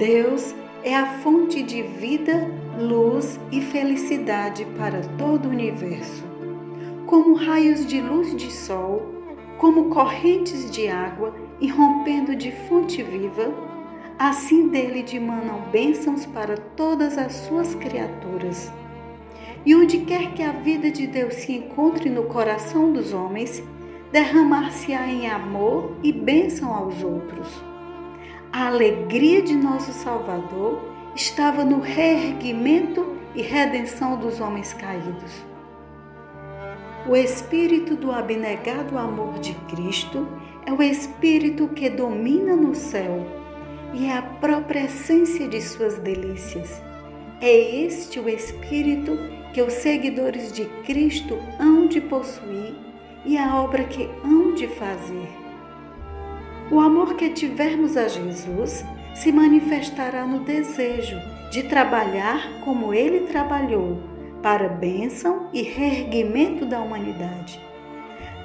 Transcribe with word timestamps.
Deus 0.00 0.54
é 0.82 0.96
a 0.96 1.18
fonte 1.18 1.62
de 1.62 1.82
vida, 1.82 2.50
luz 2.78 3.38
e 3.52 3.60
felicidade 3.60 4.64
para 4.78 5.02
todo 5.18 5.44
o 5.44 5.50
universo. 5.50 6.24
Como 7.04 7.34
raios 7.34 7.84
de 7.84 8.00
luz 8.00 8.34
de 8.34 8.50
sol, 8.50 9.02
como 9.58 9.90
correntes 9.90 10.70
de 10.70 10.88
água 10.88 11.34
irrompendo 11.60 12.34
de 12.34 12.50
fonte 12.66 13.02
viva, 13.02 13.52
assim 14.18 14.68
dele 14.68 15.02
dimanam 15.02 15.64
bênçãos 15.70 16.24
para 16.24 16.56
todas 16.56 17.18
as 17.18 17.32
suas 17.32 17.74
criaturas. 17.74 18.72
E 19.66 19.76
onde 19.76 19.98
quer 19.98 20.32
que 20.32 20.42
a 20.42 20.52
vida 20.52 20.90
de 20.90 21.06
Deus 21.06 21.34
se 21.34 21.52
encontre 21.52 22.08
no 22.08 22.22
coração 22.22 22.90
dos 22.90 23.12
homens, 23.12 23.62
derramar-se-á 24.10 25.06
em 25.06 25.28
amor 25.28 25.92
e 26.02 26.10
bênção 26.10 26.74
aos 26.74 27.04
outros. 27.04 27.69
A 28.52 28.66
alegria 28.66 29.40
de 29.40 29.54
nosso 29.54 29.92
Salvador 29.92 30.82
estava 31.14 31.64
no 31.64 31.78
reerguimento 31.78 33.16
e 33.32 33.42
redenção 33.42 34.18
dos 34.18 34.40
homens 34.40 34.72
caídos. 34.72 35.32
O 37.08 37.14
espírito 37.14 37.94
do 37.94 38.10
abnegado 38.10 38.98
amor 38.98 39.38
de 39.38 39.54
Cristo 39.72 40.26
é 40.66 40.72
o 40.72 40.82
espírito 40.82 41.68
que 41.68 41.88
domina 41.88 42.56
no 42.56 42.74
céu 42.74 43.24
e 43.94 44.06
é 44.06 44.18
a 44.18 44.22
própria 44.22 44.86
essência 44.86 45.46
de 45.46 45.60
suas 45.62 45.98
delícias. 45.98 46.82
É 47.40 47.84
este 47.84 48.18
o 48.18 48.28
espírito 48.28 49.16
que 49.54 49.62
os 49.62 49.74
seguidores 49.74 50.52
de 50.52 50.64
Cristo 50.84 51.38
hão 51.60 51.86
de 51.86 52.00
possuir 52.00 52.74
e 53.24 53.38
a 53.38 53.62
obra 53.62 53.84
que 53.84 54.10
hão 54.24 54.54
de 54.54 54.66
fazer. 54.66 55.39
O 56.70 56.78
amor 56.78 57.14
que 57.14 57.30
tivermos 57.30 57.96
a 57.96 58.06
Jesus 58.06 58.84
se 59.12 59.32
manifestará 59.32 60.24
no 60.24 60.38
desejo 60.44 61.16
de 61.50 61.64
trabalhar 61.64 62.60
como 62.64 62.94
ele 62.94 63.26
trabalhou, 63.26 63.98
para 64.40 64.68
bênção 64.68 65.48
e 65.52 65.62
reerguimento 65.62 66.64
da 66.64 66.80
humanidade. 66.80 67.60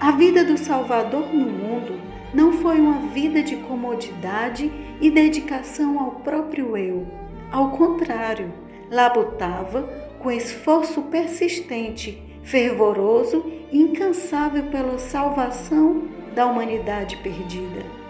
A 0.00 0.10
vida 0.12 0.42
do 0.42 0.56
Salvador 0.56 1.34
no 1.34 1.44
mundo 1.44 2.00
não 2.32 2.52
foi 2.54 2.80
uma 2.80 2.98
vida 3.08 3.42
de 3.42 3.56
comodidade 3.56 4.72
e 5.02 5.10
dedicação 5.10 6.00
ao 6.00 6.12
próprio 6.12 6.78
eu. 6.78 7.06
Ao 7.52 7.72
contrário, 7.72 8.50
labutava 8.90 9.82
com 10.18 10.30
esforço 10.30 11.02
persistente, 11.02 12.22
fervoroso 12.42 13.44
e 13.70 13.78
incansável 13.78 14.64
pela 14.64 14.96
salvação 14.96 16.04
da 16.34 16.46
humanidade 16.46 17.18
perdida. 17.18 18.03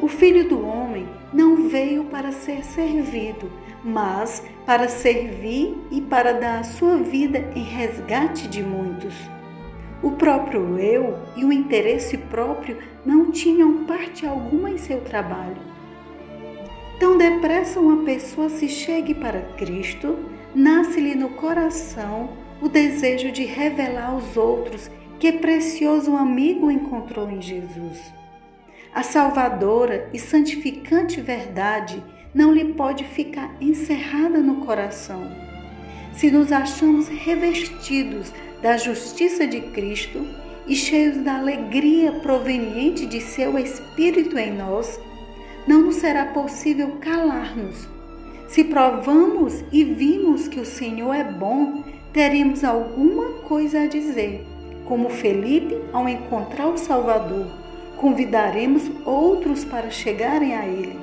O 0.00 0.08
Filho 0.08 0.46
do 0.46 0.66
Homem 0.66 1.08
não 1.32 1.68
veio 1.68 2.04
para 2.04 2.30
ser 2.30 2.62
servido, 2.64 3.50
mas 3.82 4.42
para 4.66 4.88
servir 4.88 5.74
e 5.90 6.02
para 6.02 6.32
dar 6.32 6.60
a 6.60 6.64
sua 6.64 6.96
vida 6.98 7.50
em 7.54 7.62
resgate 7.62 8.46
de 8.46 8.62
muitos. 8.62 9.14
O 10.02 10.10
próprio 10.12 10.78
eu 10.78 11.18
e 11.34 11.44
o 11.44 11.52
interesse 11.52 12.18
próprio 12.18 12.78
não 13.06 13.30
tinham 13.30 13.84
parte 13.84 14.26
alguma 14.26 14.70
em 14.70 14.76
seu 14.76 15.00
trabalho. 15.00 15.56
Tão 17.00 17.16
depressa 17.16 17.80
uma 17.80 18.04
pessoa 18.04 18.50
se 18.50 18.68
chegue 18.68 19.14
para 19.14 19.40
Cristo, 19.56 20.18
nasce-lhe 20.54 21.14
no 21.14 21.30
coração 21.30 22.30
o 22.60 22.68
desejo 22.68 23.32
de 23.32 23.44
revelar 23.44 24.10
aos 24.10 24.36
outros 24.36 24.90
que 25.18 25.32
precioso 25.32 26.14
amigo 26.14 26.70
encontrou 26.70 27.30
em 27.30 27.40
Jesus. 27.40 28.12
A 28.96 29.02
salvadora 29.02 30.08
e 30.10 30.18
santificante 30.18 31.20
verdade 31.20 32.02
não 32.34 32.50
lhe 32.50 32.64
pode 32.72 33.04
ficar 33.04 33.54
encerrada 33.60 34.38
no 34.38 34.64
coração. 34.64 35.30
Se 36.14 36.30
nos 36.30 36.50
achamos 36.50 37.06
revestidos 37.06 38.32
da 38.62 38.78
justiça 38.78 39.46
de 39.46 39.60
Cristo 39.60 40.26
e 40.66 40.74
cheios 40.74 41.18
da 41.18 41.36
alegria 41.36 42.10
proveniente 42.10 43.04
de 43.04 43.20
seu 43.20 43.58
Espírito 43.58 44.38
em 44.38 44.56
nós, 44.56 44.98
não 45.68 45.82
nos 45.82 45.96
será 45.96 46.24
possível 46.32 46.96
calar-nos. 46.98 47.86
Se 48.48 48.64
provamos 48.64 49.62
e 49.70 49.84
vimos 49.84 50.48
que 50.48 50.58
o 50.58 50.64
Senhor 50.64 51.12
é 51.12 51.22
bom, 51.22 51.84
teremos 52.14 52.64
alguma 52.64 53.42
coisa 53.42 53.80
a 53.80 53.86
dizer, 53.86 54.46
como 54.86 55.10
Felipe 55.10 55.76
ao 55.92 56.08
encontrar 56.08 56.68
o 56.68 56.78
Salvador 56.78 57.65
convidaremos 57.96 58.90
outros 59.04 59.64
para 59.64 59.90
chegarem 59.90 60.54
a 60.54 60.66
Ele. 60.66 60.98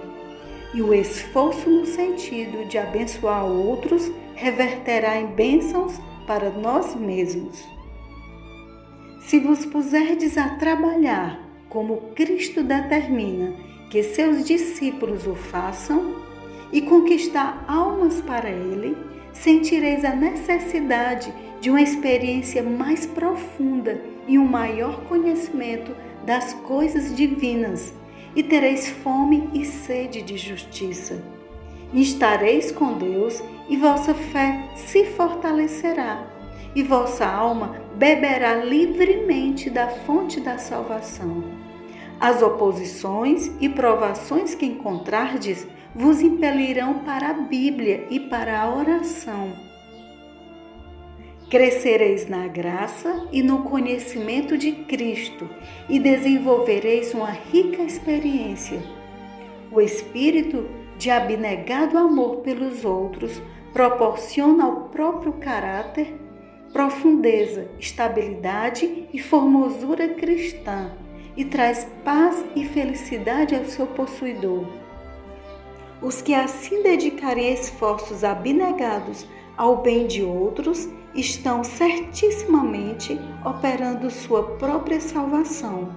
E 0.73 0.81
o 0.81 0.93
esforço 0.93 1.69
no 1.69 1.85
sentido 1.85 2.67
de 2.67 2.77
abençoar 2.77 3.45
outros 3.45 4.11
reverterá 4.35 5.19
em 5.19 5.27
bênçãos 5.27 5.99
para 6.25 6.49
nós 6.49 6.95
mesmos. 6.95 7.63
Se 9.21 9.39
vos 9.39 9.65
puserdes 9.65 10.37
a 10.37 10.49
trabalhar 10.55 11.39
como 11.69 12.11
Cristo 12.15 12.63
determina 12.63 13.53
que 13.89 14.03
seus 14.03 14.45
discípulos 14.45 15.27
o 15.27 15.35
façam 15.35 16.15
e 16.71 16.81
conquistar 16.81 17.63
almas 17.67 18.21
para 18.21 18.49
Ele, 18.49 18.97
sentireis 19.31 20.03
a 20.03 20.15
necessidade 20.15 21.33
de 21.61 21.69
uma 21.69 21.81
experiência 21.81 22.61
mais 22.61 23.05
profunda 23.05 24.01
e 24.27 24.37
um 24.37 24.45
maior 24.45 25.01
conhecimento 25.05 25.95
das 26.25 26.53
coisas 26.53 27.15
divinas, 27.15 27.93
e 28.35 28.41
tereis 28.41 28.89
fome 28.89 29.49
e 29.53 29.65
sede 29.65 30.21
de 30.21 30.37
justiça. 30.37 31.21
estareis 31.93 32.71
com 32.71 32.93
Deus, 32.93 33.43
e 33.69 33.77
vossa 33.77 34.13
fé 34.13 34.69
se 34.75 35.05
fortalecerá, 35.05 36.27
e 36.75 36.81
vossa 36.81 37.25
alma 37.25 37.75
beberá 37.95 38.55
livremente 38.55 39.69
da 39.69 39.87
fonte 39.87 40.39
da 40.39 40.57
salvação. 40.57 41.43
As 42.19 42.41
oposições 42.41 43.51
e 43.59 43.69
provações 43.69 44.55
que 44.55 44.65
encontrardes 44.65 45.67
vos 45.93 46.21
impelirão 46.21 46.99
para 46.99 47.29
a 47.29 47.33
Bíblia 47.33 48.07
e 48.09 48.19
para 48.19 48.59
a 48.59 48.75
oração 48.75 49.72
Crescereis 51.53 52.27
na 52.27 52.47
graça 52.47 53.27
e 53.31 53.43
no 53.43 53.61
conhecimento 53.61 54.57
de 54.57 54.71
Cristo 54.71 55.47
e 55.87 55.99
desenvolvereis 55.99 57.13
uma 57.13 57.29
rica 57.29 57.83
experiência. 57.83 58.81
O 59.71 59.79
espírito 59.79 60.67
de 60.97 61.11
abnegado 61.11 61.95
amor 61.95 62.37
pelos 62.37 62.83
outros 62.83 63.39
proporciona 63.71 64.65
ao 64.65 64.89
próprio 64.89 65.33
caráter 65.33 66.15
profundeza, 66.71 67.67
estabilidade 67.79 69.07
e 69.13 69.19
formosura 69.19 70.07
cristã 70.07 70.91
e 71.37 71.45
traz 71.45 71.87
paz 72.03 72.43
e 72.55 72.65
felicidade 72.65 73.53
ao 73.53 73.65
seu 73.65 73.85
possuidor. 73.85 74.65
Os 76.01 76.19
que 76.19 76.33
assim 76.33 76.81
dedicarem 76.81 77.53
esforços 77.53 78.23
abnegados 78.23 79.27
ao 79.55 79.83
bem 79.83 80.07
de 80.07 80.23
outros, 80.23 80.89
estão 81.15 81.63
certissimamente 81.63 83.19
operando 83.45 84.09
sua 84.09 84.43
própria 84.57 84.99
salvação. 84.99 85.89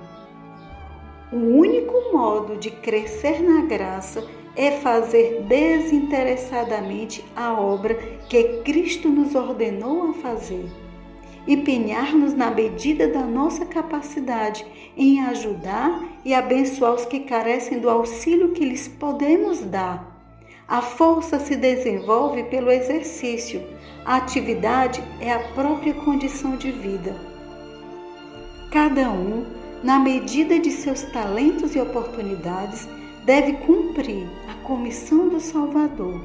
O 1.32 1.36
único 1.36 2.12
modo 2.12 2.56
de 2.56 2.70
crescer 2.70 3.42
na 3.42 3.62
graça 3.62 4.26
é 4.54 4.70
fazer 4.70 5.42
desinteressadamente 5.42 7.24
a 7.34 7.52
obra 7.52 7.94
que 8.28 8.62
Cristo 8.62 9.08
nos 9.08 9.34
ordenou 9.34 10.10
a 10.10 10.14
fazer. 10.14 10.66
Empenhar-nos 11.46 12.34
na 12.34 12.50
medida 12.50 13.08
da 13.08 13.22
nossa 13.22 13.64
capacidade 13.66 14.66
em 14.96 15.20
ajudar 15.26 16.04
e 16.24 16.34
abençoar 16.34 16.94
os 16.94 17.04
que 17.04 17.20
carecem 17.20 17.78
do 17.78 17.88
auxílio 17.88 18.52
que 18.52 18.64
lhes 18.64 18.88
podemos 18.88 19.60
dar 19.60 20.15
a 20.68 20.82
força 20.82 21.38
se 21.38 21.54
desenvolve 21.54 22.42
pelo 22.44 22.70
exercício. 22.70 23.62
A 24.04 24.16
atividade 24.16 25.02
é 25.20 25.32
a 25.32 25.38
própria 25.38 25.94
condição 25.94 26.56
de 26.56 26.72
vida. 26.72 27.14
Cada 28.70 29.10
um, 29.10 29.46
na 29.82 29.98
medida 29.98 30.58
de 30.58 30.72
seus 30.72 31.02
talentos 31.02 31.76
e 31.76 31.80
oportunidades, 31.80 32.88
deve 33.24 33.54
cumprir 33.64 34.28
a 34.48 34.54
comissão 34.66 35.28
do 35.28 35.40
Salvador. 35.40 36.20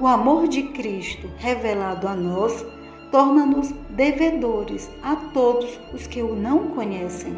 O 0.00 0.06
amor 0.06 0.46
de 0.46 0.62
Cristo, 0.62 1.28
revelado 1.38 2.06
a 2.06 2.14
nós, 2.14 2.64
torna-nos 3.10 3.70
devedores 3.90 4.88
a 5.02 5.16
todos 5.16 5.78
os 5.92 6.06
que 6.06 6.22
o 6.22 6.36
não 6.36 6.68
conhecem. 6.68 7.36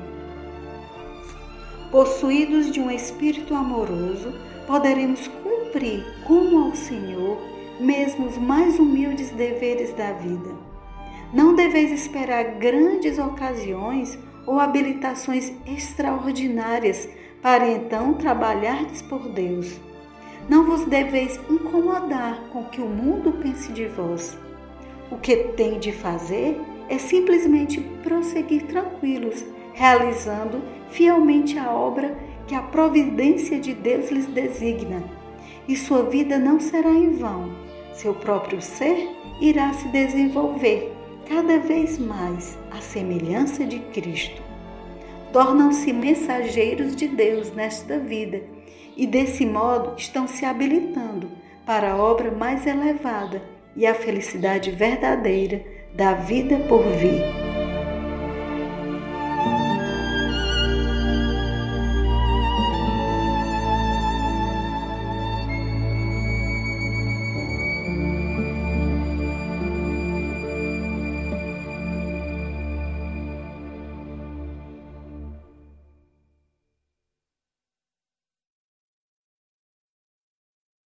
Possuídos 1.91 2.71
de 2.71 2.79
um 2.79 2.91
espírito 2.91 3.55
amoroso, 3.55 4.35
poderemos 4.67 5.27
cumprir 5.27 5.60
como 6.25 6.65
ao 6.65 6.75
Senhor 6.75 7.39
mesmo 7.81 8.27
os 8.27 8.37
mais 8.37 8.79
humildes 8.79 9.31
deveres 9.31 9.93
da 9.95 10.13
vida. 10.13 10.51
Não 11.33 11.55
deveis 11.55 11.91
esperar 11.91 12.59
grandes 12.59 13.19
ocasiões 13.19 14.19
ou 14.47 14.61
habilitações 14.61 15.53
extraordinárias 15.67 17.09
para 17.41 17.67
então 17.69 18.15
trabalhardes 18.15 19.01
por 19.01 19.29
Deus. 19.29 19.81
Não 20.49 20.65
vos 20.65 20.85
deveis 20.85 21.41
incomodar 21.49 22.41
com 22.53 22.61
o 22.63 22.69
que 22.69 22.81
o 22.81 22.87
mundo 22.87 23.33
pense 23.41 23.73
de 23.73 23.87
vós. 23.87 24.37
O 25.11 25.17
que 25.17 25.37
tem 25.57 25.79
de 25.79 25.93
fazer 25.93 26.61
é 26.89 26.99
simplesmente 26.99 27.81
prosseguir 28.03 28.67
tranquilos, 28.67 29.45
realizando 29.73 30.61
fielmente 30.91 31.59
a 31.59 31.71
obra 31.73 32.19
que 32.47 32.55
a 32.55 32.63
providência 32.63 33.59
de 33.59 33.73
Deus 33.73 34.11
lhes 34.11 34.27
designa. 34.27 35.20
E 35.69 35.77
sua 35.77 36.05
vida 36.05 36.39
não 36.39 36.59
será 36.59 36.91
em 36.91 37.11
vão. 37.11 37.51
Seu 37.93 38.15
próprio 38.15 38.61
ser 38.61 39.09
irá 39.41 39.73
se 39.73 39.89
desenvolver 39.89 40.93
cada 41.29 41.59
vez 41.59 41.99
mais 41.99 42.59
à 42.71 42.81
semelhança 42.81 43.65
de 43.65 43.79
Cristo. 43.79 44.43
Tornam-se 45.33 45.93
mensageiros 45.93 46.97
de 46.97 47.07
Deus 47.07 47.53
nesta 47.53 47.99
vida 47.99 48.43
e, 48.97 49.07
desse 49.07 49.47
modo, 49.47 49.95
estão 49.97 50.27
se 50.27 50.45
habilitando 50.45 51.31
para 51.65 51.93
a 51.93 51.97
obra 51.97 52.33
mais 52.33 52.67
elevada 52.67 53.41
e 53.77 53.87
a 53.87 53.95
felicidade 53.95 54.71
verdadeira 54.73 55.65
da 55.95 56.15
vida 56.15 56.59
por 56.69 56.83
vir. 56.83 57.40